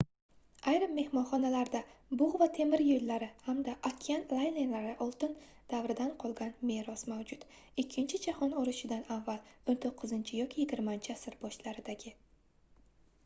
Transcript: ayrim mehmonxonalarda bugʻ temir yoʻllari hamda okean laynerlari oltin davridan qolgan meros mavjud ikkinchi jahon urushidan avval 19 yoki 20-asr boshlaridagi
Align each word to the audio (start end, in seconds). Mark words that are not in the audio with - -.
ayrim 0.69 0.93
mehmonxonalarda 0.99 1.79
bugʻ 2.21 2.45
temir 2.57 2.81
yoʻllari 2.85 3.27
hamda 3.49 3.75
okean 3.89 4.23
laynerlari 4.31 4.95
oltin 5.05 5.35
davridan 5.73 6.09
qolgan 6.23 6.55
meros 6.71 7.03
mavjud 7.11 7.45
ikkinchi 7.83 8.21
jahon 8.25 8.57
urushidan 8.63 9.05
avval 9.17 9.53
19 9.75 10.33
yoki 10.39 10.65
20-asr 10.73 11.37
boshlaridagi 11.45 12.15